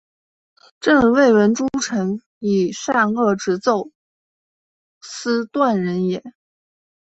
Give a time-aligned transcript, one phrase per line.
[0.79, 3.91] 朕未闻诸臣以善恶直奏
[4.99, 6.23] 斯断人也！